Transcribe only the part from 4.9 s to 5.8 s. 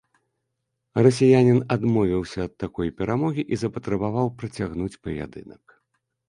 паядынак.